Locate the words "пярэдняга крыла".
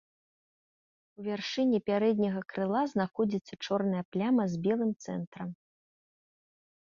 1.89-2.81